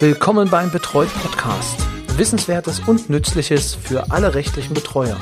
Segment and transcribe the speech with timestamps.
[0.00, 1.78] Willkommen beim Betreut Podcast.
[2.18, 5.16] Wissenswertes und Nützliches für alle rechtlichen Betreuer.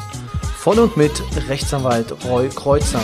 [0.57, 1.13] Von und mit
[1.47, 3.03] Rechtsanwalt Roy Kreuzer.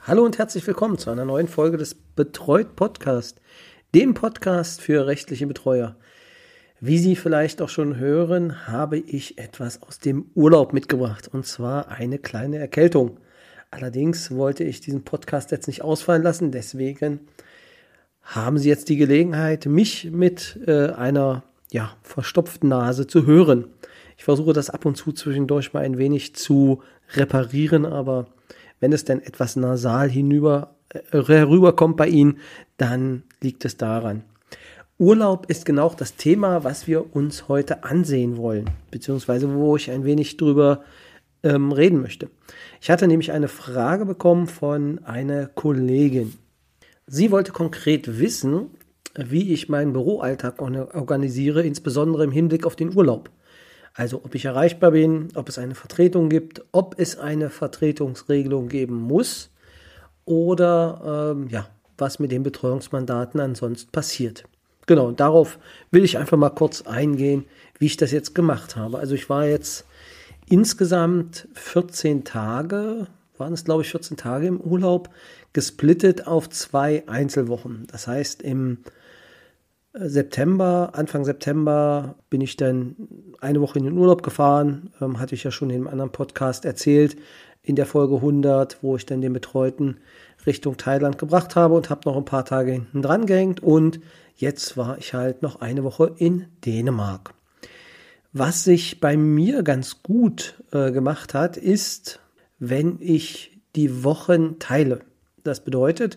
[0.00, 3.42] Hallo und herzlich willkommen zu einer neuen Folge des Betreut Podcast,
[3.94, 5.96] dem Podcast für rechtliche Betreuer.
[6.80, 11.88] Wie Sie vielleicht auch schon hören, habe ich etwas aus dem Urlaub mitgebracht und zwar
[11.88, 13.20] eine kleine Erkältung.
[13.70, 17.20] Allerdings wollte ich diesen Podcast jetzt nicht ausfallen lassen, deswegen
[18.24, 23.66] haben Sie jetzt die Gelegenheit, mich mit äh, einer ja, verstopften Nase zu hören.
[24.16, 26.82] Ich versuche das ab und zu zwischendurch mal ein wenig zu
[27.14, 28.26] reparieren, aber
[28.80, 32.38] wenn es denn etwas nasal hinüber, äh, herüberkommt bei Ihnen,
[32.76, 34.24] dann liegt es daran.
[34.98, 40.04] Urlaub ist genau das Thema, was wir uns heute ansehen wollen, beziehungsweise wo ich ein
[40.04, 40.84] wenig drüber
[41.42, 42.30] ähm, reden möchte.
[42.80, 46.34] Ich hatte nämlich eine Frage bekommen von einer Kollegin.
[47.06, 48.70] Sie wollte konkret wissen,
[49.14, 53.30] wie ich meinen Büroalltag organisiere, insbesondere im Hinblick auf den Urlaub.
[53.94, 58.96] Also ob ich erreichbar bin, ob es eine Vertretung gibt, ob es eine Vertretungsregelung geben
[58.96, 59.50] muss
[60.24, 64.44] oder ähm, ja, was mit den Betreuungsmandaten ansonsten passiert.
[64.86, 65.58] Genau, darauf
[65.92, 67.44] will ich einfach mal kurz eingehen,
[67.78, 68.98] wie ich das jetzt gemacht habe.
[68.98, 69.86] Also ich war jetzt
[70.48, 73.06] insgesamt 14 Tage,
[73.38, 75.08] waren es glaube ich 14 Tage im Urlaub,
[75.54, 77.86] gesplittet auf zwei Einzelwochen.
[77.90, 78.80] Das heißt, im
[79.94, 82.96] äh, September, Anfang September bin ich dann
[83.40, 86.66] eine Woche in den Urlaub gefahren, ähm, hatte ich ja schon in einem anderen Podcast
[86.66, 87.16] erzählt,
[87.62, 89.96] in der Folge 100, wo ich dann den Betreuten
[90.44, 94.00] Richtung Thailand gebracht habe und habe noch ein paar Tage hinten dran gehängt und
[94.36, 97.32] jetzt war ich halt noch eine Woche in Dänemark.
[98.32, 102.20] Was sich bei mir ganz gut äh, gemacht hat, ist,
[102.58, 105.00] wenn ich die Wochen teile.
[105.44, 106.16] Das bedeutet,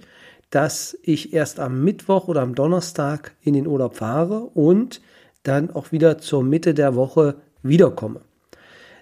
[0.50, 5.02] dass ich erst am Mittwoch oder am Donnerstag in den Urlaub fahre und
[5.44, 8.22] dann auch wieder zur Mitte der Woche wiederkomme.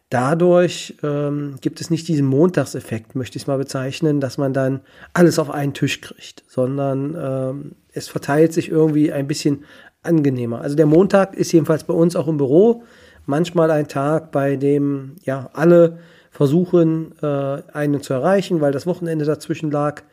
[0.09, 4.81] Dadurch ähm, gibt es nicht diesen Montagseffekt, möchte ich es mal bezeichnen, dass man dann
[5.13, 9.63] alles auf einen Tisch kriegt, sondern ähm, es verteilt sich irgendwie ein bisschen
[10.03, 10.61] angenehmer.
[10.61, 12.83] Also der Montag ist jedenfalls bei uns auch im Büro
[13.25, 15.99] manchmal ein Tag, bei dem ja alle
[16.35, 20.03] versuchen, äh, einen zu erreichen, weil das Wochenende dazwischen lag.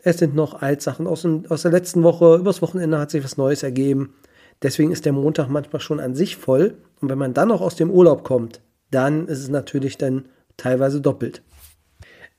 [0.00, 2.36] Es sind noch Altsachen aus, aus der letzten Woche.
[2.36, 4.12] Übers Wochenende hat sich was Neues ergeben.
[4.60, 6.74] Deswegen ist der Montag manchmal schon an sich voll.
[7.00, 10.26] Und wenn man dann noch aus dem Urlaub kommt, dann ist es natürlich dann
[10.58, 11.40] teilweise doppelt.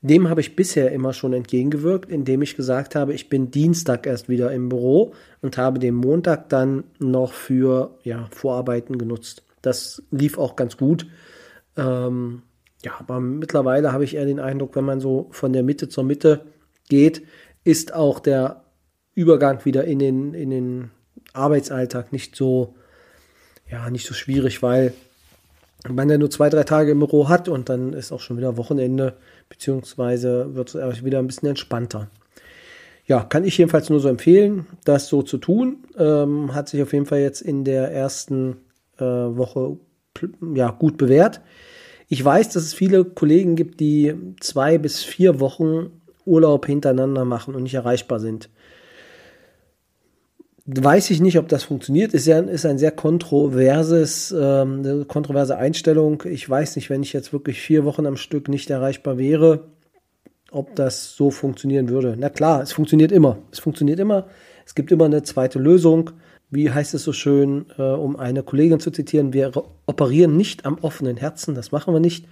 [0.00, 4.28] Dem habe ich bisher immer schon entgegengewirkt, indem ich gesagt habe, ich bin Dienstag erst
[4.28, 5.12] wieder im Büro
[5.42, 9.42] und habe den Montag dann noch für ja, Vorarbeiten genutzt.
[9.60, 11.08] Das lief auch ganz gut.
[11.76, 12.42] Ähm,
[12.84, 16.04] ja, aber mittlerweile habe ich eher den Eindruck, wenn man so von der Mitte zur
[16.04, 16.42] Mitte
[16.88, 17.22] geht,
[17.64, 18.62] ist auch der
[19.14, 20.90] Übergang wieder in den, in den
[21.32, 22.74] Arbeitsalltag nicht so,
[23.70, 24.92] ja, nicht so schwierig, weil
[25.88, 28.56] man ja nur zwei, drei Tage im Büro hat und dann ist auch schon wieder
[28.58, 29.14] Wochenende,
[29.48, 32.08] beziehungsweise wird es wieder ein bisschen entspannter.
[33.06, 35.84] Ja, kann ich jedenfalls nur so empfehlen, das so zu tun.
[35.96, 38.56] Ähm, hat sich auf jeden Fall jetzt in der ersten
[38.98, 39.76] äh, Woche
[40.54, 41.40] ja, gut bewährt.
[42.08, 45.90] Ich weiß, dass es viele Kollegen gibt, die zwei bis vier Wochen
[46.26, 48.48] Urlaub hintereinander machen und nicht erreichbar sind.
[50.66, 52.14] Weiß ich nicht, ob das funktioniert.
[52.14, 56.22] Ist ja ist ein sehr kontroverses, ähm, kontroverse Einstellung.
[56.24, 59.64] Ich weiß nicht, wenn ich jetzt wirklich vier Wochen am Stück nicht erreichbar wäre,
[60.50, 62.16] ob das so funktionieren würde.
[62.18, 63.38] Na klar, es funktioniert immer.
[63.50, 64.26] Es funktioniert immer.
[64.64, 66.12] Es gibt immer eine zweite Lösung.
[66.50, 69.52] Wie heißt es so schön, äh, um eine Kollegin zu zitieren, wir
[69.86, 72.26] operieren nicht am offenen Herzen, das machen wir nicht.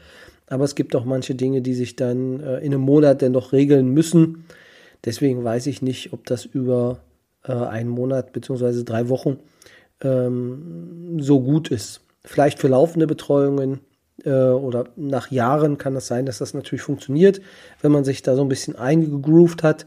[0.47, 3.89] Aber es gibt auch manche Dinge, die sich dann äh, in einem Monat dennoch regeln
[3.89, 4.45] müssen.
[5.05, 7.01] Deswegen weiß ich nicht, ob das über
[7.45, 8.85] äh, einen Monat bzw.
[8.85, 9.39] drei Wochen
[10.03, 12.01] ähm, so gut ist.
[12.25, 13.81] Vielleicht für laufende Betreuungen
[14.25, 17.41] äh, oder nach Jahren kann das sein, dass das natürlich funktioniert,
[17.81, 19.87] wenn man sich da so ein bisschen eingegroovt hat.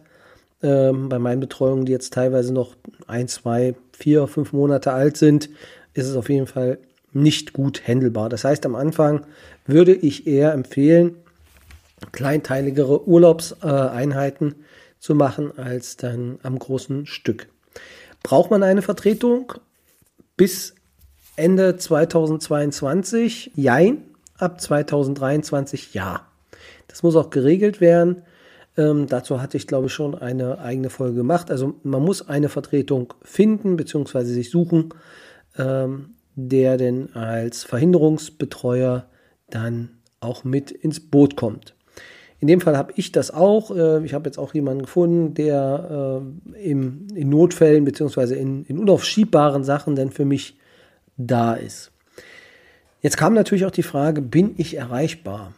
[0.64, 2.76] Ähm, bei meinen Betreuungen, die jetzt teilweise noch
[3.08, 5.50] ein, zwei, vier, fünf Monate alt sind,
[5.94, 6.80] ist es auf jeden Fall
[7.12, 8.30] nicht gut handelbar.
[8.30, 9.26] Das heißt, am Anfang
[9.66, 11.16] würde ich eher empfehlen,
[12.12, 14.56] kleinteiligere Urlaubseinheiten
[15.00, 17.48] zu machen als dann am großen Stück.
[18.24, 19.54] Braucht man eine Vertretung
[20.36, 20.76] bis
[21.36, 23.52] Ende 2022?
[23.56, 24.04] Jein.
[24.38, 26.28] Ab 2023 ja.
[26.88, 28.24] Das muss auch geregelt werden.
[28.78, 31.50] Ähm, dazu hatte ich, glaube ich, schon eine eigene Folge gemacht.
[31.50, 34.24] Also man muss eine Vertretung finden bzw.
[34.24, 34.94] sich suchen,
[35.58, 39.08] ähm, der denn als Verhinderungsbetreuer
[39.50, 39.90] dann
[40.20, 41.76] auch mit ins Boot kommt.
[42.40, 43.72] In dem Fall habe ich das auch.
[43.72, 46.22] Äh, ich habe jetzt auch jemanden gefunden, der
[46.54, 50.58] äh, im, in Notfällen beziehungsweise in, unaufschiebbaren Sachen dann für mich
[51.18, 51.92] da ist.
[53.02, 55.54] Jetzt kam natürlich auch die Frage, bin ich erreichbar?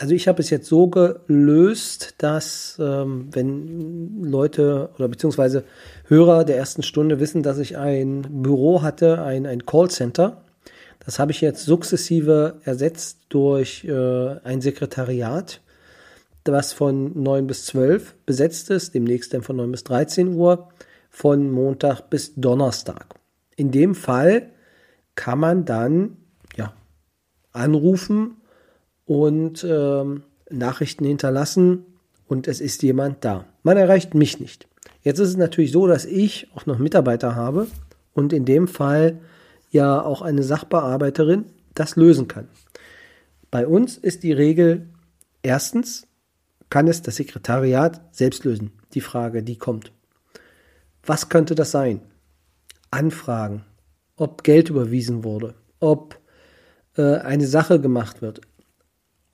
[0.00, 5.64] Also ich habe es jetzt so gelöst, dass ähm, wenn Leute oder beziehungsweise
[6.06, 10.42] Hörer der ersten Stunde wissen, dass ich ein Büro hatte, ein, ein Callcenter,
[11.04, 15.60] das habe ich jetzt sukzessive ersetzt durch äh, ein Sekretariat,
[16.46, 20.70] was von 9 bis 12 besetzt ist, demnächst dann von 9 bis 13 Uhr,
[21.10, 23.04] von Montag bis Donnerstag.
[23.54, 24.48] In dem Fall
[25.14, 26.16] kann man dann
[26.56, 26.72] ja,
[27.52, 28.39] anrufen
[29.10, 31.84] und ähm, Nachrichten hinterlassen
[32.28, 33.44] und es ist jemand da.
[33.64, 34.68] Man erreicht mich nicht.
[35.02, 37.66] Jetzt ist es natürlich so, dass ich auch noch Mitarbeiter habe
[38.14, 39.18] und in dem Fall
[39.72, 42.46] ja auch eine Sachbearbeiterin das lösen kann.
[43.50, 44.86] Bei uns ist die Regel,
[45.42, 46.06] erstens
[46.68, 48.70] kann es das Sekretariat selbst lösen.
[48.94, 49.90] Die Frage, die kommt.
[51.04, 52.00] Was könnte das sein?
[52.92, 53.64] Anfragen,
[54.14, 56.16] ob Geld überwiesen wurde, ob
[56.96, 58.40] äh, eine Sache gemacht wird,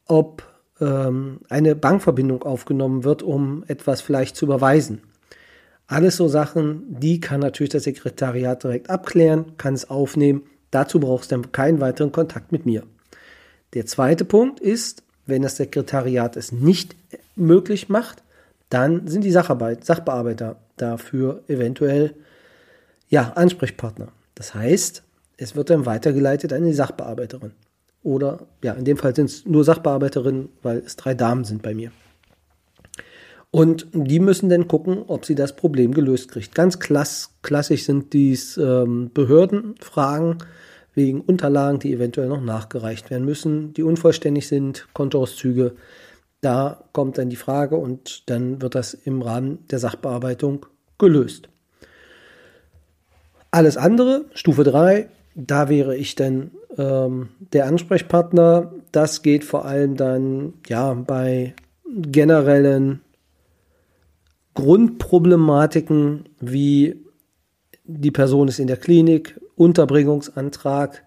[0.06, 0.42] ob
[0.80, 5.02] ähm, eine Bankverbindung aufgenommen wird, um etwas vielleicht zu überweisen.
[5.86, 10.42] Alles so Sachen, die kann natürlich das Sekretariat direkt abklären, kann es aufnehmen.
[10.70, 12.82] Dazu brauchst du dann keinen weiteren Kontakt mit mir.
[13.74, 16.96] Der zweite Punkt ist, wenn das Sekretariat es nicht
[17.36, 18.22] möglich macht,
[18.68, 22.14] dann sind die Sacharbeit, Sachbearbeiter dafür eventuell
[23.08, 24.08] ja, Ansprechpartner.
[24.34, 25.02] Das heißt,
[25.36, 27.52] es wird dann weitergeleitet an die Sachbearbeiterin.
[28.06, 31.74] Oder ja, in dem Fall sind es nur Sachbearbeiterinnen, weil es drei Damen sind bei
[31.74, 31.90] mir.
[33.50, 36.54] Und die müssen dann gucken, ob sie das Problem gelöst kriegt.
[36.54, 40.38] Ganz klass, klassisch sind dies ähm, Behördenfragen
[40.94, 45.74] wegen Unterlagen, die eventuell noch nachgereicht werden müssen, die unvollständig sind, Kontoauszüge.
[46.40, 50.66] Da kommt dann die Frage und dann wird das im Rahmen der Sachbearbeitung
[50.96, 51.48] gelöst.
[53.50, 58.72] Alles andere, Stufe 3, da wäre ich dann ähm, der Ansprechpartner.
[58.90, 61.54] Das geht vor allem dann ja bei
[61.84, 63.02] generellen
[64.54, 67.04] Grundproblematiken wie
[67.84, 71.04] die Person ist in der Klinik, Unterbringungsantrag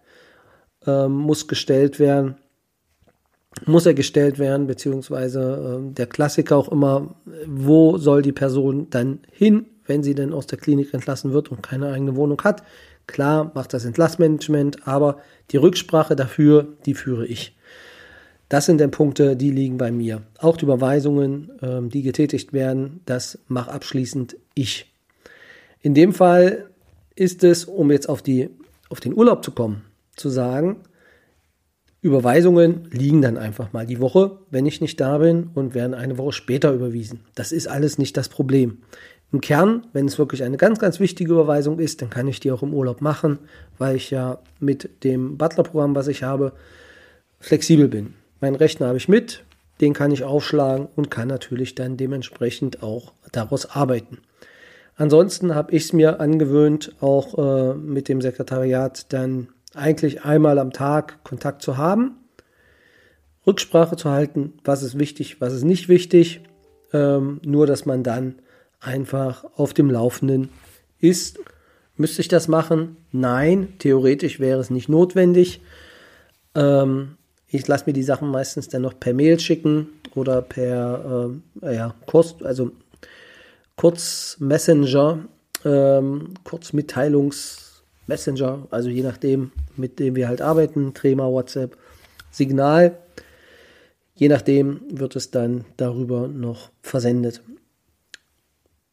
[0.86, 2.36] ähm, muss gestellt werden,
[3.66, 7.16] muss er gestellt werden, beziehungsweise äh, der Klassiker auch immer,
[7.48, 11.64] wo soll die Person dann hin, wenn sie denn aus der Klinik entlassen wird und
[11.64, 12.64] keine eigene Wohnung hat.
[13.10, 15.18] Klar macht das Entlassmanagement, aber
[15.50, 17.58] die Rücksprache dafür, die führe ich.
[18.50, 20.22] Das sind dann Punkte, die liegen bei mir.
[20.38, 24.94] Auch die Überweisungen, ähm, die getätigt werden, das mache abschließend ich.
[25.82, 26.70] In dem Fall
[27.16, 28.50] ist es, um jetzt auf, die,
[28.90, 29.84] auf den Urlaub zu kommen,
[30.16, 30.78] zu sagen,
[32.02, 36.18] Überweisungen liegen dann einfach mal die Woche, wenn ich nicht da bin und werden eine
[36.20, 37.22] Woche später überwiesen.
[37.34, 38.84] Das ist alles nicht das Problem.
[39.32, 42.52] Im Kern, wenn es wirklich eine ganz, ganz wichtige Überweisung ist, dann kann ich die
[42.52, 43.38] auch im Urlaub machen,
[43.78, 46.54] weil ich ja mit dem Butler-Programm, was ich habe,
[47.40, 48.16] flexibel bin.
[48.42, 49.44] Meinen Rechner habe ich mit,
[49.82, 54.18] den kann ich aufschlagen und kann natürlich dann dementsprechend auch daraus arbeiten.
[54.96, 60.74] Ansonsten habe ich es mir angewöhnt, auch äh, mit dem Sekretariat dann eigentlich einmal am
[60.74, 62.18] Tag Kontakt zu haben,
[63.46, 66.42] Rücksprache zu halten, was ist wichtig, was ist nicht wichtig,
[66.92, 68.36] ähm, nur dass man dann
[68.80, 70.50] einfach auf dem Laufenden
[71.00, 71.40] ist.
[71.96, 72.98] Müsste ich das machen?
[73.12, 75.62] Nein, theoretisch wäre es nicht notwendig.
[76.56, 81.76] Ähm, ich lasse mir die Sachen meistens dann noch per Mail schicken oder per äh,
[81.76, 82.72] ja, Kurs, also
[83.76, 85.20] Kurz Messenger,
[85.64, 86.34] ähm,
[88.08, 91.78] Messenger, also je nachdem, mit dem wir halt arbeiten, Trema, WhatsApp,
[92.30, 92.98] Signal.
[94.16, 97.42] Je nachdem wird es dann darüber noch versendet.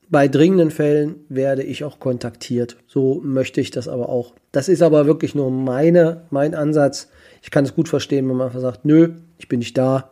[0.09, 2.77] Bei dringenden Fällen werde ich auch kontaktiert.
[2.87, 4.35] So möchte ich das aber auch.
[4.53, 7.09] Das ist aber wirklich nur meine, mein Ansatz.
[7.43, 10.11] Ich kann es gut verstehen, wenn man einfach sagt, nö, ich bin nicht da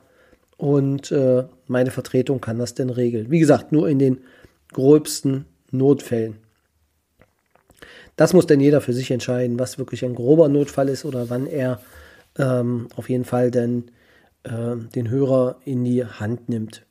[0.57, 3.31] und äh, meine Vertretung kann das denn regeln.
[3.31, 4.19] Wie gesagt, nur in den
[4.73, 6.37] gröbsten Notfällen.
[8.17, 11.47] Das muss denn jeder für sich entscheiden, was wirklich ein grober Notfall ist oder wann
[11.47, 11.81] er
[12.39, 13.91] ähm, auf jeden Fall denn
[14.45, 16.85] äh, den Hörer in die Hand nimmt.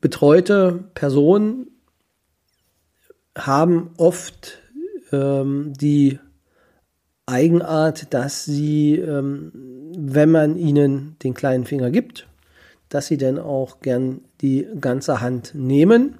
[0.00, 1.66] Betreute Personen
[3.36, 4.58] haben oft
[5.12, 6.18] ähm, die
[7.26, 9.52] Eigenart, dass sie, ähm,
[9.96, 12.26] wenn man ihnen den kleinen Finger gibt,
[12.88, 16.16] dass sie dann auch gern die ganze Hand nehmen.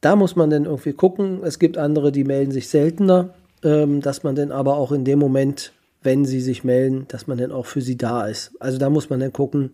[0.00, 1.42] Da muss man dann irgendwie gucken.
[1.44, 5.20] Es gibt andere, die melden sich seltener, ähm, dass man dann aber auch in dem
[5.20, 8.50] Moment, wenn sie sich melden, dass man dann auch für sie da ist.
[8.58, 9.70] Also da muss man dann gucken,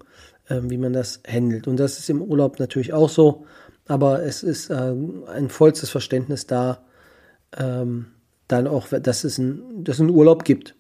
[0.48, 1.66] äh, wie man das handelt.
[1.68, 3.46] Und das ist im Urlaub natürlich auch so,
[3.86, 4.94] aber es ist äh,
[5.32, 6.82] ein vollstes Verständnis da,
[7.56, 8.06] ähm,
[8.46, 10.74] dann auch, dass es, ein, dass es einen Urlaub gibt.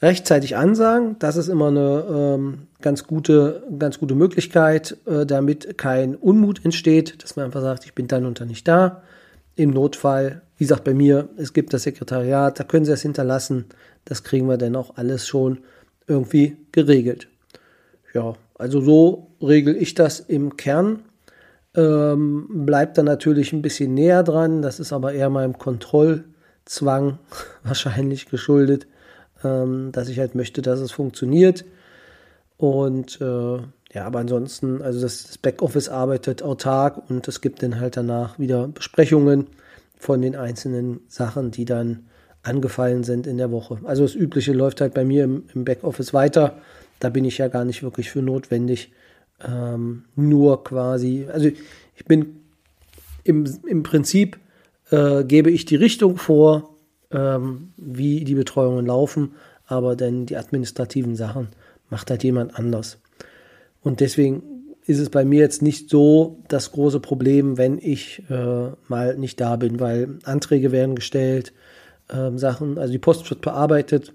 [0.00, 6.16] Rechtzeitig ansagen, das ist immer eine ähm, ganz gute, ganz gute Möglichkeit, äh, damit kein
[6.16, 9.02] Unmut entsteht, dass man einfach sagt, ich bin dann und dann nicht da.
[9.54, 13.66] Im Notfall, wie gesagt, bei mir, es gibt das Sekretariat, da können Sie es hinterlassen.
[14.04, 15.58] Das kriegen wir dann auch alles schon
[16.08, 17.28] irgendwie geregelt.
[18.12, 21.02] Ja, also so regel ich das im Kern.
[21.74, 24.62] Ähm, bleibt dann natürlich ein bisschen näher dran.
[24.62, 27.18] Das ist aber eher meinem Kontrollzwang
[27.64, 28.86] wahrscheinlich geschuldet,
[29.42, 31.64] ähm, dass ich halt möchte, dass es funktioniert.
[32.56, 33.56] Und äh,
[33.92, 38.38] ja, aber ansonsten, also das, das Backoffice arbeitet autark und es gibt dann halt danach
[38.38, 39.48] wieder Besprechungen
[39.98, 42.06] von den einzelnen Sachen, die dann
[42.42, 43.78] angefallen sind in der Woche.
[43.84, 46.58] Also das Übliche läuft halt bei mir im, im Backoffice weiter.
[47.02, 48.92] Da bin ich ja gar nicht wirklich für notwendig.
[49.44, 52.36] Ähm, nur quasi, also ich bin
[53.24, 54.38] im, im Prinzip
[54.90, 56.76] äh, gebe ich die Richtung vor,
[57.10, 59.32] ähm, wie die Betreuungen laufen,
[59.66, 61.48] aber dann die administrativen Sachen
[61.90, 62.98] macht halt jemand anders.
[63.82, 64.42] Und deswegen
[64.86, 69.40] ist es bei mir jetzt nicht so das große Problem, wenn ich äh, mal nicht
[69.40, 71.52] da bin, weil Anträge werden gestellt,
[72.08, 74.12] äh, Sachen, also die Post wird bearbeitet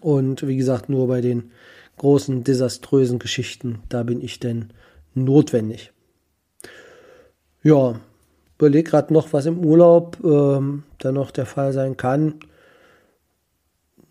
[0.00, 1.50] und wie gesagt, nur bei den
[1.98, 4.72] großen desaströsen Geschichten, da bin ich denn
[5.14, 5.92] notwendig.
[7.62, 8.00] Ja,
[8.58, 12.36] überleg gerade noch, was im Urlaub ähm, dann noch der Fall sein kann.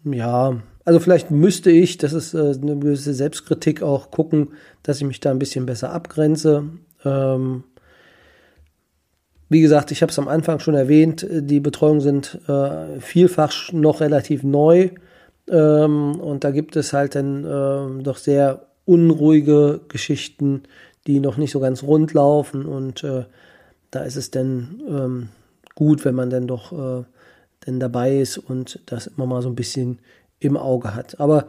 [0.04, 4.50] Ja, also vielleicht müsste ich, das ist äh, eine gewisse Selbstkritik auch gucken,
[4.84, 6.66] dass ich mich da ein bisschen besser abgrenze.
[7.04, 7.64] Ähm,
[9.50, 14.00] wie gesagt, ich habe es am Anfang schon erwähnt, die Betreuungen sind äh, vielfach noch
[14.00, 14.92] relativ neu
[15.50, 20.64] ähm, und da gibt es halt dann äh, doch sehr unruhige Geschichten,
[21.08, 23.26] die noch nicht so ganz rund laufen und äh,
[23.92, 25.30] da ist es dann ähm,
[25.76, 27.04] gut, wenn man dann doch äh,
[27.62, 30.00] dann dabei ist und das immer mal so ein bisschen
[30.40, 31.20] im Auge hat.
[31.20, 31.48] Aber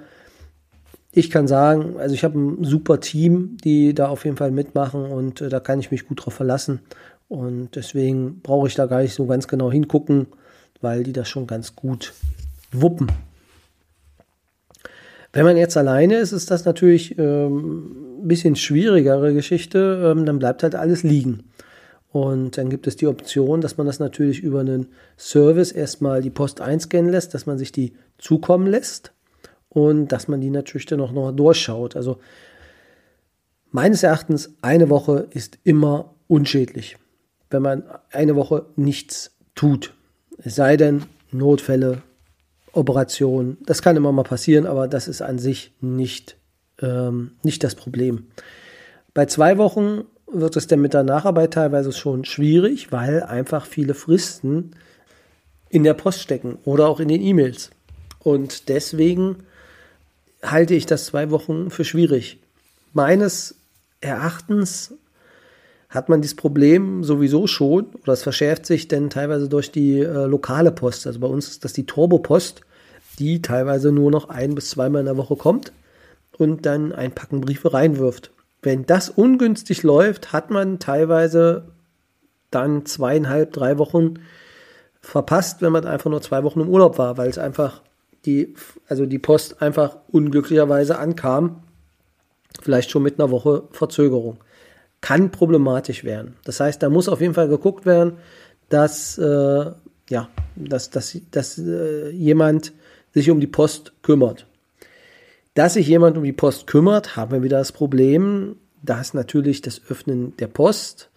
[1.12, 5.04] ich kann sagen, also ich habe ein super Team, die da auf jeden Fall mitmachen
[5.04, 6.80] und äh, da kann ich mich gut drauf verlassen.
[7.28, 10.26] Und deswegen brauche ich da gar nicht so ganz genau hingucken,
[10.80, 12.12] weil die das schon ganz gut
[12.72, 13.10] wuppen.
[15.32, 20.12] Wenn man jetzt alleine ist, ist das natürlich ähm, ein bisschen schwierigere Geschichte.
[20.12, 21.44] Ähm, dann bleibt halt alles liegen.
[22.12, 26.30] Und dann gibt es die Option, dass man das natürlich über einen Service erstmal die
[26.30, 29.12] Post einscannen lässt, dass man sich die zukommen lässt
[29.68, 31.94] und dass man die natürlich dann auch noch durchschaut.
[31.94, 32.18] Also
[33.70, 36.96] meines Erachtens, eine Woche ist immer unschädlich,
[37.48, 39.94] wenn man eine Woche nichts tut.
[40.38, 42.02] Es sei denn, Notfälle,
[42.72, 46.36] Operationen, das kann immer mal passieren, aber das ist an sich nicht,
[46.80, 48.26] ähm, nicht das Problem.
[49.14, 53.94] Bei zwei Wochen wird es dann mit der Nacharbeit teilweise schon schwierig, weil einfach viele
[53.94, 54.72] Fristen
[55.68, 57.70] in der Post stecken oder auch in den E-Mails.
[58.20, 59.44] Und deswegen
[60.42, 62.38] halte ich das zwei Wochen für schwierig.
[62.92, 63.56] Meines
[64.00, 64.94] Erachtens
[65.90, 70.26] hat man dieses Problem sowieso schon, oder es verschärft sich denn teilweise durch die äh,
[70.26, 71.06] lokale Post.
[71.06, 72.62] Also bei uns ist das die Turbo-Post,
[73.18, 75.72] die teilweise nur noch ein bis zweimal in der Woche kommt
[76.38, 78.30] und dann ein Packen Briefe reinwirft.
[78.62, 81.64] Wenn das ungünstig läuft, hat man teilweise
[82.52, 84.14] dann zweieinhalb, drei Wochen
[85.00, 87.82] verpasst, wenn man einfach nur zwei Wochen im Urlaub war, weil es einfach
[88.26, 88.54] die,
[88.86, 91.64] also die Post einfach unglücklicherweise ankam.
[92.62, 94.38] Vielleicht schon mit einer Woche Verzögerung.
[95.00, 96.36] Kann problematisch werden.
[96.44, 98.18] Das heißt, da muss auf jeden Fall geguckt werden,
[98.68, 99.70] dass, äh,
[100.10, 102.72] ja, dass, dass, dass äh, jemand
[103.12, 104.46] sich um die Post kümmert.
[105.54, 109.80] Dass sich jemand um die Post kümmert, haben wir wieder das Problem, dass natürlich das
[109.88, 111.10] Öffnen der Post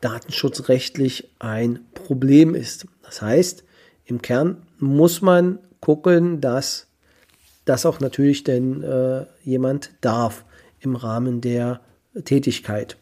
[0.00, 2.86] datenschutzrechtlich ein Problem ist.
[3.02, 3.64] Das heißt,
[4.04, 6.86] im Kern muss man gucken, dass
[7.64, 10.44] das auch natürlich denn äh, jemand darf
[10.80, 11.80] im Rahmen der
[12.24, 12.96] Tätigkeit.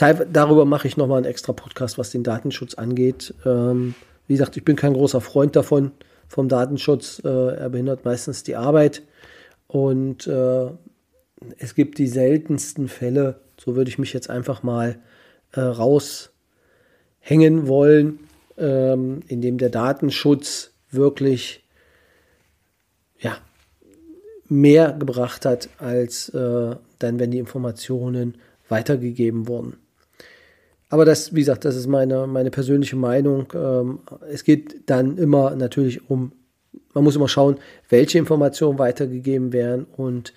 [0.00, 3.34] Darüber mache ich nochmal einen extra Podcast, was den Datenschutz angeht.
[3.44, 3.94] Ähm,
[4.26, 5.92] wie gesagt, ich bin kein großer Freund davon,
[6.26, 7.20] vom Datenschutz.
[7.24, 9.02] Äh, er behindert meistens die Arbeit.
[9.66, 10.70] Und äh,
[11.58, 14.98] es gibt die seltensten Fälle, so würde ich mich jetzt einfach mal
[15.52, 16.30] äh, raushängen
[17.66, 18.20] wollen,
[18.56, 21.64] ähm, in dem der Datenschutz wirklich
[23.18, 23.36] ja,
[24.48, 28.38] mehr gebracht hat, als äh, dann, wenn die Informationen
[28.68, 29.76] weitergegeben wurden.
[30.90, 33.46] Aber das, wie gesagt, das ist meine, meine persönliche Meinung.
[33.54, 36.32] Ähm, es geht dann immer natürlich um,
[36.92, 37.56] man muss immer schauen,
[37.88, 40.34] welche Informationen weitergegeben werden und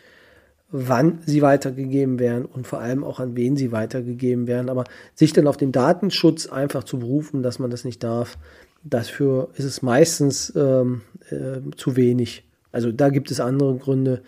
[0.69, 4.69] wann sie weitergegeben werden und vor allem auch an wen sie weitergegeben werden.
[4.69, 4.83] Aber
[5.15, 8.37] sich dann auf den Datenschutz einfach zu berufen, dass man das nicht darf,
[8.83, 12.43] dafür ist es meistens ähm, äh, zu wenig.
[12.71, 14.21] Also da gibt es andere Gründe,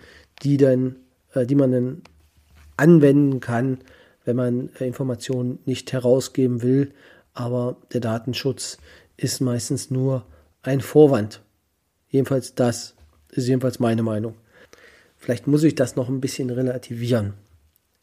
[0.44, 0.96] die dann,
[1.34, 2.02] äh, die man dann
[2.78, 3.80] anwenden kann,
[4.26, 6.92] wenn man äh, Informationen nicht herausgeben will.
[7.34, 8.78] Aber der Datenschutz
[9.18, 10.26] ist meistens nur
[10.62, 11.42] ein Vorwand.
[12.10, 12.96] Jedenfalls das
[13.30, 14.36] ist jedenfalls meine Meinung.
[15.18, 17.34] Vielleicht muss ich das noch ein bisschen relativieren.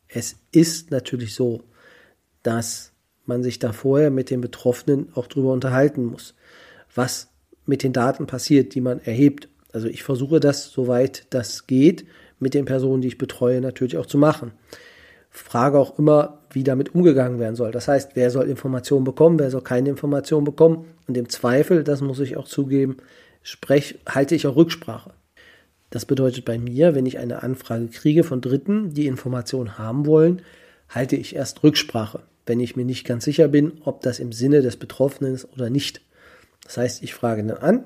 [0.08, 1.62] Es ist natürlich so,
[2.42, 2.92] dass
[3.24, 6.34] man sich da vorher mit den Betroffenen auch drüber unterhalten muss,
[6.94, 7.28] was
[7.64, 9.48] mit den Daten passiert, die man erhebt.
[9.72, 12.04] Also ich versuche das, soweit das geht,
[12.38, 14.52] mit den Personen, die ich betreue, natürlich auch zu machen.
[15.32, 17.72] Frage auch immer, wie damit umgegangen werden soll.
[17.72, 20.84] Das heißt, wer soll Informationen bekommen, wer soll keine Informationen bekommen.
[21.08, 22.98] Und im Zweifel, das muss ich auch zugeben,
[23.42, 25.14] sprech, halte ich auch Rücksprache.
[25.88, 30.42] Das bedeutet bei mir, wenn ich eine Anfrage kriege von Dritten, die Informationen haben wollen,
[30.90, 34.60] halte ich erst Rücksprache, wenn ich mir nicht ganz sicher bin, ob das im Sinne
[34.60, 36.02] des Betroffenen ist oder nicht.
[36.64, 37.84] Das heißt, ich frage dann an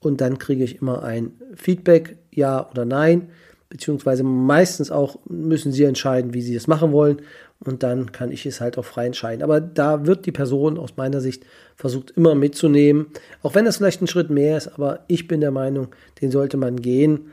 [0.00, 3.30] und dann kriege ich immer ein Feedback, ja oder nein
[3.70, 7.22] beziehungsweise meistens auch müssen sie entscheiden, wie sie es machen wollen
[7.60, 9.42] und dann kann ich es halt auch frei entscheiden.
[9.42, 11.46] Aber da wird die Person aus meiner Sicht
[11.76, 13.06] versucht immer mitzunehmen,
[13.42, 15.88] auch wenn das vielleicht ein Schritt mehr ist, aber ich bin der Meinung,
[16.20, 17.30] den sollte man gehen,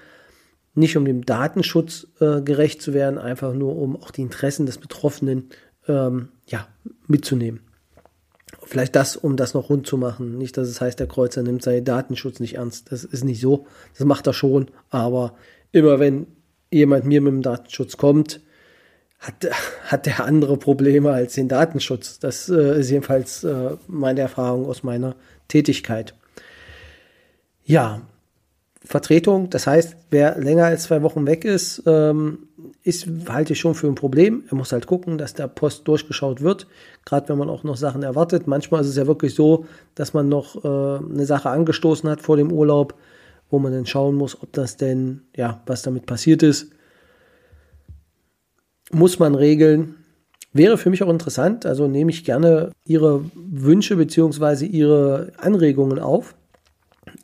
[0.76, 4.78] nicht um dem Datenschutz äh, gerecht zu werden, einfach nur um auch die Interessen des
[4.78, 5.50] Betroffenen
[5.88, 6.68] ähm, ja,
[7.08, 7.62] mitzunehmen.
[8.64, 10.38] Vielleicht das, um das noch rund zu machen.
[10.38, 12.92] Nicht, dass es heißt, der Kreuzer nimmt seinen Datenschutz nicht ernst.
[12.92, 13.66] Das ist nicht so.
[13.98, 14.68] Das macht er schon.
[14.90, 15.34] Aber
[15.72, 16.28] immer wenn
[16.72, 18.42] jemand mir mit dem Datenschutz kommt,
[19.20, 19.48] hat,
[19.86, 22.20] hat der andere Probleme als den Datenschutz.
[22.20, 25.16] Das äh, ist jedenfalls äh, meine Erfahrung aus meiner
[25.48, 26.14] Tätigkeit.
[27.66, 28.02] Ja,
[28.88, 32.48] Vertretung, das heißt, wer länger als zwei Wochen weg ist, ähm,
[32.84, 34.44] ist, halte ich schon für ein Problem.
[34.50, 36.68] Er muss halt gucken, dass der Post durchgeschaut wird,
[37.04, 38.48] gerade wenn man auch noch Sachen erwartet.
[38.48, 42.38] Manchmal ist es ja wirklich so, dass man noch äh, eine Sache angestoßen hat vor
[42.38, 42.94] dem Urlaub,
[43.50, 46.72] wo man dann schauen muss, ob das denn, ja, was damit passiert ist.
[48.92, 49.96] Muss man regeln.
[50.54, 54.66] Wäre für mich auch interessant, also nehme ich gerne Ihre Wünsche bzw.
[54.66, 56.36] Ihre Anregungen auf.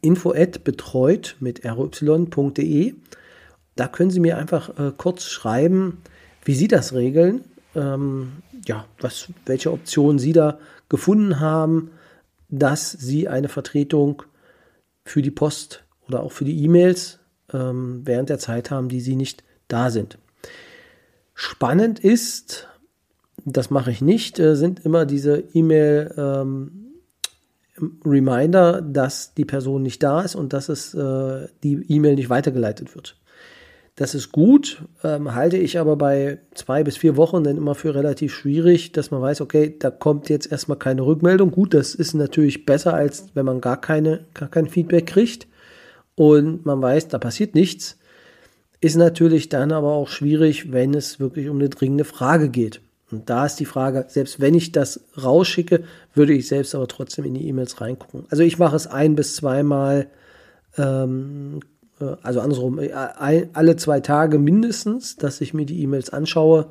[0.02, 2.94] Info at betreut mit ry.de.
[3.76, 6.02] Da können Sie mir einfach äh, kurz schreiben,
[6.46, 7.44] wie Sie das regeln,
[7.76, 8.34] ähm,
[8.68, 10.60] ja, was, welche Optionen Sie da
[10.90, 11.92] gefunden haben,
[12.50, 14.24] dass Sie eine Vertretung
[15.06, 17.20] für die Post oder auch für die E-Mails
[17.52, 20.18] ähm, während der Zeit haben, die sie nicht da sind.
[21.34, 22.68] Spannend ist,
[23.46, 26.80] das mache ich nicht, äh, sind immer diese E-Mail ähm,
[28.06, 32.96] Reminder, dass die Person nicht da ist und dass es äh, die E-Mail nicht weitergeleitet
[32.96, 33.18] wird.
[33.96, 37.94] Das ist gut, ähm, halte ich aber bei zwei bis vier Wochen dann immer für
[37.94, 41.52] relativ schwierig, dass man weiß, okay, da kommt jetzt erstmal keine Rückmeldung.
[41.52, 45.48] Gut, das ist natürlich besser, als wenn man gar, keine, gar kein Feedback kriegt
[46.16, 47.98] und man weiß, da passiert nichts,
[48.82, 52.82] ist natürlich dann aber auch schwierig, wenn es wirklich um eine dringende Frage geht.
[53.12, 55.84] Und da ist die Frage, selbst wenn ich das rausschicke,
[56.16, 58.26] würde ich selbst aber trotzdem in die E-Mails reingucken.
[58.30, 60.08] Also ich mache es ein bis zweimal,
[60.78, 61.60] ähm,
[62.02, 66.68] äh, also andersrum, äh, alle zwei Tage mindestens, dass ich mir die E-Mails anschaue.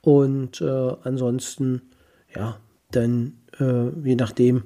[0.00, 1.82] Und äh, ansonsten,
[2.34, 2.56] ja,
[2.92, 4.64] dann äh, je nachdem,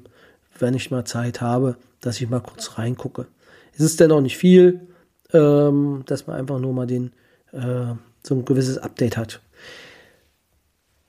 [0.59, 3.27] wenn ich mal Zeit habe, dass ich mal kurz reingucke.
[3.77, 4.81] Es ist dennoch nicht viel,
[5.33, 7.13] ähm, dass man einfach nur mal den,
[7.53, 9.41] äh, so ein gewisses Update hat.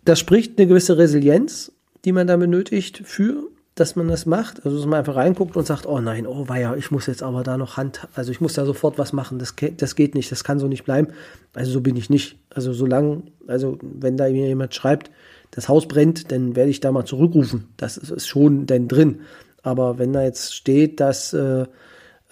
[0.04, 1.72] Das spricht eine gewisse Resilienz,
[2.06, 4.66] die man da benötigt für, dass man das macht.
[4.66, 7.44] Also, dass man einfach reinguckt und sagt, oh nein, oh weia, ich muss jetzt aber
[7.44, 10.44] da noch Hand, also ich muss da sofort was machen, das, das geht nicht, das
[10.44, 11.10] kann so nicht bleiben.
[11.54, 12.38] Also so bin ich nicht.
[12.50, 15.12] Also solange, also wenn da mir jemand schreibt,
[15.52, 17.68] das Haus brennt, dann werde ich da mal zurückrufen.
[17.78, 19.22] Das ist, ist schon denn drin.
[19.62, 21.66] Aber wenn da jetzt steht, dass äh,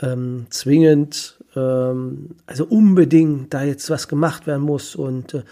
[0.01, 5.43] ähm, zwingend, ähm, also unbedingt da jetzt was gemacht werden muss und äh,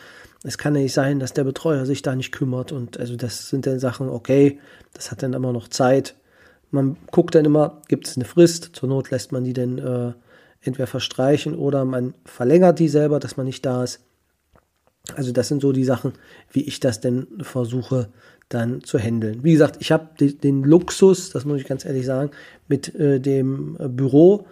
[0.43, 3.49] es kann ja nicht sein, dass der Betreuer sich da nicht kümmert und also das
[3.49, 4.59] sind dann Sachen, okay,
[4.93, 6.15] das hat dann immer noch Zeit.
[6.71, 10.13] Man guckt dann immer, gibt es eine Frist, zur Not lässt man die dann äh,
[10.61, 13.99] entweder verstreichen oder man verlängert die selber, dass man nicht da ist.
[15.15, 16.13] Also das sind so die Sachen,
[16.51, 18.09] wie ich das denn versuche
[18.53, 19.43] dann zu handeln.
[19.43, 22.31] Wie gesagt, ich habe den Luxus, das muss ich ganz ehrlich sagen,
[22.67, 24.45] mit äh, dem äh, Büro,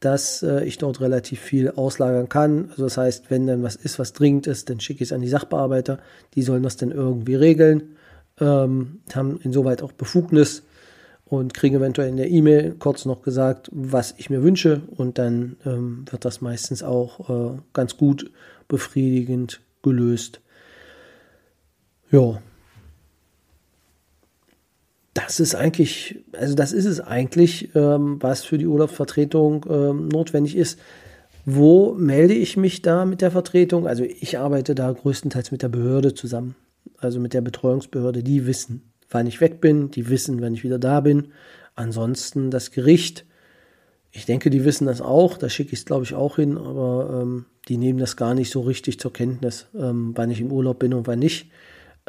[0.00, 2.70] dass äh, ich dort relativ viel auslagern kann.
[2.70, 5.22] Also das heißt, wenn dann was ist, was dringend ist, dann schicke ich es an
[5.22, 5.98] die Sachbearbeiter.
[6.34, 7.96] Die sollen das dann irgendwie regeln,
[8.40, 10.62] ähm, haben insoweit auch Befugnis
[11.24, 15.56] und kriegen eventuell in der E-Mail kurz noch gesagt, was ich mir wünsche und dann
[15.64, 18.30] ähm, wird das meistens auch äh, ganz gut
[18.68, 20.40] befriedigend gelöst.
[22.10, 22.40] Ja.
[25.14, 30.56] Das ist eigentlich, also das ist es eigentlich, ähm, was für die Urlaubsvertretung ähm, notwendig
[30.56, 30.78] ist.
[31.46, 33.86] Wo melde ich mich da mit der Vertretung?
[33.86, 36.56] Also ich arbeite da größtenteils mit der Behörde zusammen,
[36.98, 38.22] also mit der Betreuungsbehörde.
[38.24, 41.28] Die wissen, wann ich weg bin, die wissen, wann ich wieder da bin.
[41.76, 43.24] Ansonsten das Gericht,
[44.10, 47.20] ich denke, die wissen das auch, da schicke ich es, glaube ich, auch hin, aber
[47.22, 50.78] ähm, die nehmen das gar nicht so richtig zur Kenntnis, ähm, wann ich im Urlaub
[50.78, 51.50] bin und wann nicht.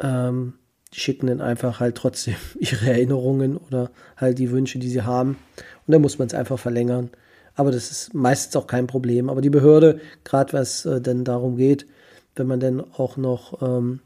[0.02, 0.54] Ähm,
[0.92, 5.38] schicken dann einfach halt trotzdem ihre Erinnerungen oder halt die Wünsche, die sie haben.
[5.86, 7.10] Und dann muss man es einfach verlängern.
[7.54, 9.30] Aber das ist meistens auch kein Problem.
[9.30, 11.86] Aber die Behörde, gerade was äh, denn darum geht,
[12.34, 14.00] wenn man dann auch noch ähm,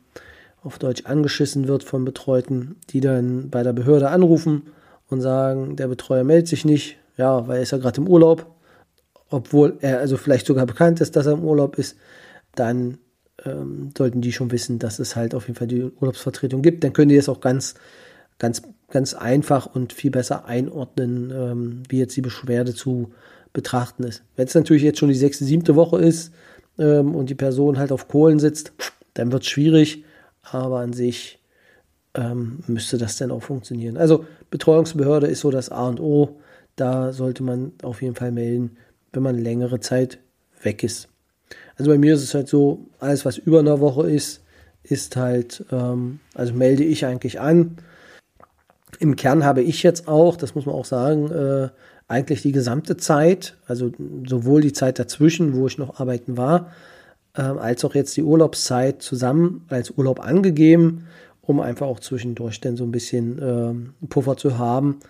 [0.62, 4.68] auf Deutsch angeschissen wird von Betreuten, die dann bei der Behörde anrufen
[5.08, 8.46] und sagen, der Betreuer meldet sich nicht, ja, weil er ist ja gerade im Urlaub,
[9.30, 11.96] obwohl er also vielleicht sogar bekannt ist, dass er im Urlaub ist,
[12.54, 12.98] dann
[13.44, 16.84] ähm, sollten die schon wissen, dass es halt auf jeden Fall die Urlaubsvertretung gibt.
[16.84, 17.74] Dann können die das auch ganz,
[18.38, 23.12] ganz, ganz einfach und viel besser einordnen, ähm, wie jetzt die Beschwerde zu
[23.52, 24.22] betrachten ist.
[24.36, 26.32] Wenn es natürlich jetzt schon die sechste, siebte Woche ist
[26.78, 28.72] ähm, und die Person halt auf Kohlen sitzt,
[29.14, 30.04] dann wird es schwierig,
[30.42, 31.40] aber an sich
[32.14, 33.96] ähm, müsste das dann auch funktionieren.
[33.96, 36.40] Also Betreuungsbehörde ist so das A und O.
[36.76, 38.76] Da sollte man auf jeden Fall melden,
[39.12, 40.18] wenn man längere Zeit
[40.62, 41.09] weg ist.
[41.76, 44.42] Also bei mir ist es halt so, alles was über einer Woche ist,
[44.82, 47.76] ist halt, ähm, also melde ich eigentlich an.
[48.98, 51.68] Im Kern habe ich jetzt auch, das muss man auch sagen, äh,
[52.08, 53.92] eigentlich die gesamte Zeit, also
[54.26, 56.72] sowohl die Zeit dazwischen, wo ich noch arbeiten war,
[57.34, 61.06] äh, als auch jetzt die Urlaubszeit zusammen als Urlaub angegeben,
[61.42, 63.38] um einfach auch zwischendurch dann so ein bisschen
[64.02, 65.00] äh, Puffer zu haben.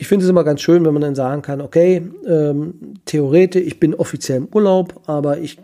[0.00, 3.80] Ich finde es immer ganz schön, wenn man dann sagen kann, okay, ähm, theoretisch, ich
[3.80, 5.58] bin offiziell im Urlaub, aber ich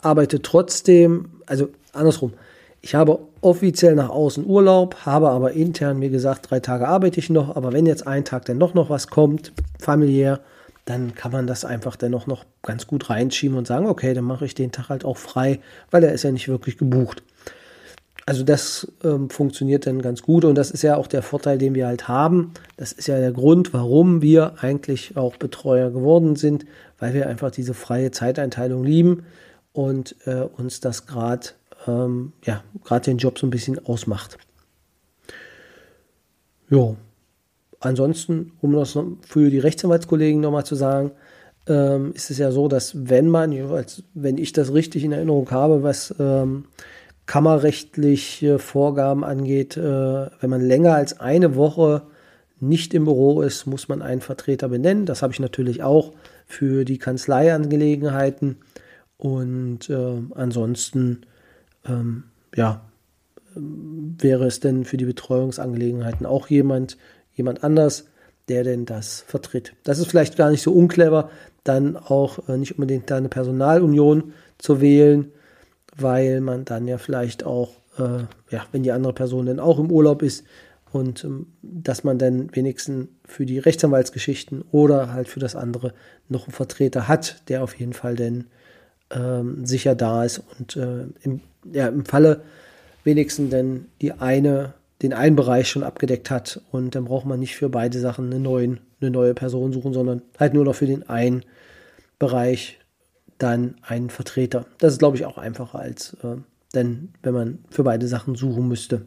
[0.00, 2.32] arbeite trotzdem, also andersrum,
[2.80, 7.28] ich habe offiziell nach außen Urlaub, habe aber intern mir gesagt, drei Tage arbeite ich
[7.28, 10.40] noch, aber wenn jetzt ein Tag dann doch noch was kommt, familiär,
[10.86, 14.46] dann kann man das einfach dennoch noch ganz gut reinschieben und sagen, okay, dann mache
[14.46, 17.22] ich den Tag halt auch frei, weil er ist ja nicht wirklich gebucht.
[18.26, 21.74] Also das ähm, funktioniert dann ganz gut und das ist ja auch der Vorteil, den
[21.74, 22.52] wir halt haben.
[22.76, 26.64] Das ist ja der Grund, warum wir eigentlich auch Betreuer geworden sind,
[26.98, 29.24] weil wir einfach diese freie Zeiteinteilung lieben
[29.72, 31.48] und äh, uns das gerade
[31.86, 34.38] ähm, ja, gerade den Job so ein bisschen ausmacht.
[36.70, 36.96] Ja,
[37.80, 41.12] ansonsten, um das für die Rechtsanwaltskollegen nochmal zu sagen,
[41.66, 43.52] ähm, ist es ja so, dass wenn man,
[44.14, 46.66] wenn ich das richtig in Erinnerung habe, was ähm,
[47.26, 49.82] kammerrechtliche Vorgaben angeht, äh,
[50.40, 52.02] wenn man länger als eine Woche
[52.60, 55.06] nicht im Büro ist, muss man einen Vertreter benennen.
[55.06, 56.12] Das habe ich natürlich auch
[56.46, 58.56] für die Kanzleiangelegenheiten.
[59.16, 61.22] Und äh, ansonsten
[61.86, 62.82] ähm, ja,
[63.54, 66.96] wäre es denn für die Betreuungsangelegenheiten auch jemand,
[67.34, 68.06] jemand anders,
[68.48, 69.74] der denn das vertritt.
[69.84, 71.30] Das ist vielleicht gar nicht so unclever,
[71.62, 75.32] dann auch äh, nicht unbedingt eine Personalunion zu wählen,
[75.96, 79.90] weil man dann ja vielleicht auch, äh, ja, wenn die andere Person dann auch im
[79.90, 80.44] Urlaub ist
[80.92, 85.92] und ähm, dass man dann wenigstens für die Rechtsanwaltsgeschichten oder halt für das andere
[86.28, 88.46] noch einen Vertreter hat, der auf jeden Fall denn
[89.10, 91.40] ähm, sicher da ist und äh, im
[91.72, 92.42] ja, im Falle
[93.04, 97.56] wenigstens denn die eine, den einen Bereich schon abgedeckt hat und dann braucht man nicht
[97.56, 101.08] für beide Sachen eine, neuen, eine neue Person suchen, sondern halt nur noch für den
[101.08, 101.44] einen
[102.18, 102.78] Bereich
[103.38, 104.66] dann einen Vertreter.
[104.78, 106.36] Das ist, glaube ich, auch einfacher als äh,
[106.74, 109.02] denn, wenn man für beide Sachen suchen müsste.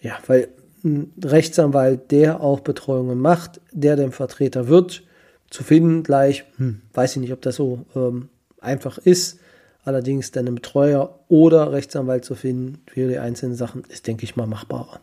[0.00, 0.48] Ja, weil
[0.84, 5.02] ein Rechtsanwalt, der auch Betreuungen macht, der den Vertreter wird,
[5.50, 8.28] zu finden gleich, hm, weiß ich nicht, ob das so ähm,
[8.60, 9.40] einfach ist.
[9.84, 14.36] Allerdings dann einen Betreuer oder Rechtsanwalt zu finden für die einzelnen Sachen ist, denke ich
[14.36, 15.00] mal, machbarer.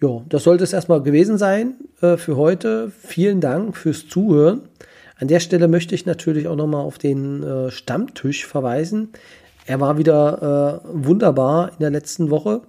[0.00, 2.90] Ja, das sollte es erstmal gewesen sein äh, für heute.
[2.90, 4.68] Vielen Dank fürs Zuhören.
[5.18, 9.10] An der Stelle möchte ich natürlich auch nochmal auf den äh, Stammtisch verweisen.
[9.64, 12.62] Er war wieder äh, wunderbar in der letzten Woche.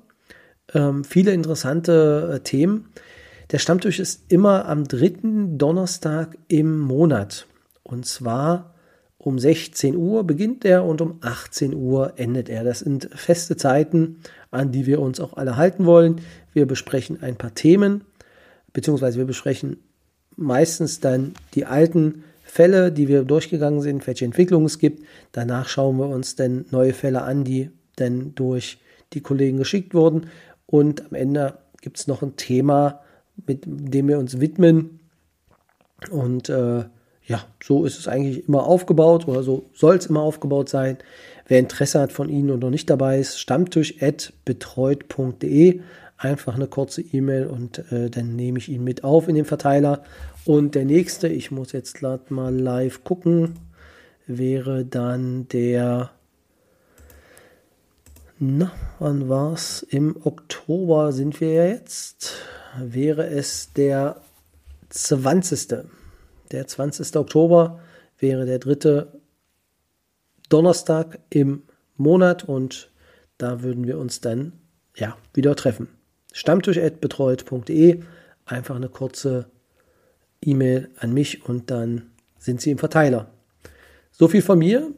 [0.73, 2.89] Ähm, viele interessante äh, Themen.
[3.51, 7.47] Der Stammtisch ist immer am dritten Donnerstag im Monat.
[7.83, 8.73] Und zwar
[9.17, 12.63] um 16 Uhr beginnt er und um 18 Uhr endet er.
[12.63, 16.21] Das sind feste Zeiten, an die wir uns auch alle halten wollen.
[16.53, 18.05] Wir besprechen ein paar Themen,
[18.73, 19.77] beziehungsweise wir besprechen
[20.37, 22.23] meistens dann die alten
[22.57, 25.05] Fälle, die wir durchgegangen sind, welche Entwicklungen es gibt.
[25.31, 28.79] Danach schauen wir uns dann neue Fälle an, die dann durch
[29.13, 30.31] die Kollegen geschickt wurden.
[30.65, 33.01] Und am Ende gibt es noch ein Thema,
[33.45, 35.01] mit dem wir uns widmen.
[36.09, 36.85] Und äh,
[37.25, 40.97] ja, so ist es eigentlich immer aufgebaut oder so soll es immer aufgebaut sein.
[41.45, 45.81] Wer Interesse hat von Ihnen und noch nicht dabei ist, stammtisch.betreut.de.
[46.17, 50.01] Einfach eine kurze E-Mail und äh, dann nehme ich ihn mit auf in den Verteiler.
[50.47, 53.59] Und der nächste, ich muss jetzt gerade mal live gucken,
[54.27, 56.11] wäre dann der
[58.39, 59.83] na, wann war's?
[59.89, 62.35] Im Oktober sind wir jetzt.
[62.79, 64.21] Wäre es der
[64.87, 65.85] 20.
[66.53, 67.17] Der 20.
[67.17, 67.81] Oktober
[68.17, 69.19] wäre der dritte
[70.47, 71.63] Donnerstag im
[71.97, 72.89] Monat und
[73.37, 74.53] da würden wir uns dann
[74.95, 75.89] ja wieder treffen.
[76.31, 78.01] Stammtisch.betreut.de
[78.45, 79.49] einfach eine kurze
[80.41, 82.03] E-Mail an mich und dann
[82.37, 83.31] sind Sie im Verteiler.
[84.11, 84.91] So viel von mir.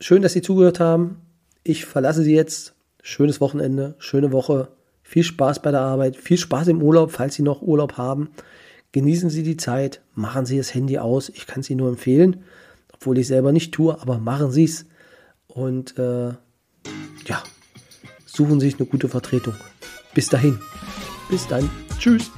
[0.00, 1.20] Schön, dass Sie zugehört haben.
[1.62, 2.74] Ich verlasse Sie jetzt.
[3.02, 4.68] Schönes Wochenende, schöne Woche.
[5.02, 8.30] Viel Spaß bei der Arbeit, viel Spaß im Urlaub, falls Sie noch Urlaub haben.
[8.92, 11.28] Genießen Sie die Zeit, machen Sie das Handy aus.
[11.28, 12.44] Ich kann es Ihnen nur empfehlen,
[12.92, 14.86] obwohl ich selber nicht tue, aber machen Sie es.
[15.46, 16.28] Und äh,
[17.26, 17.42] ja,
[18.24, 19.54] suchen Sie sich eine gute Vertretung.
[20.14, 20.58] Bis dahin.
[21.28, 21.70] Bis dann.
[21.98, 22.30] Tschüss.